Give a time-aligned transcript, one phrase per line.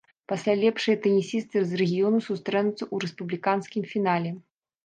[0.31, 4.31] Пасля лепшыя тэнісісты з рэгіёнаў сустрэнуцца ў рэспубліканскім фінале.